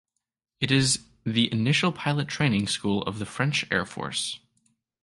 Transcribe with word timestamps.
It 0.59 0.71
is 0.71 0.97
the 1.27 1.51
initial 1.51 1.91
pilot 1.91 2.27
training 2.27 2.65
school 2.69 3.03
of 3.03 3.19
the 3.19 3.25
French 3.27 3.67
Air 3.71 3.85
Force. 3.85 4.39